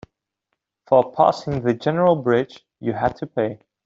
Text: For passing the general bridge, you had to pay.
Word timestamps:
For 0.87 1.11
passing 1.11 1.61
the 1.61 1.75
general 1.75 2.15
bridge, 2.15 2.65
you 2.79 2.93
had 2.93 3.15
to 3.17 3.27
pay. 3.27 3.59